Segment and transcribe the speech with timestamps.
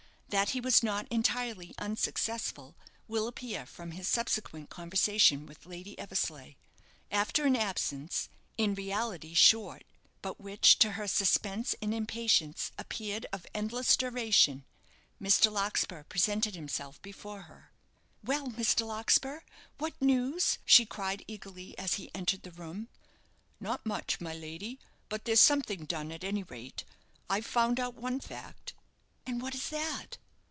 [0.37, 6.55] That he was not entirely unsuccessful will appear from his subsequent conversation with Lady Eversleigh.
[7.11, 9.83] After an absence, in reality short,
[10.21, 14.63] but which, to her suspense and impatience appeared of endless duration,
[15.21, 15.51] Mr.
[15.51, 17.73] Larkspur presented himself before her.
[18.23, 18.87] "Well, Mr.
[18.87, 19.41] Larkspur,
[19.79, 22.87] what news?" she cried, eagerly, as he entered the room.
[23.59, 24.79] "Not much, my lady;
[25.09, 26.85] but there's something done, at any rate.
[27.29, 28.71] I've found out one fact."
[29.25, 30.17] "And what is that?"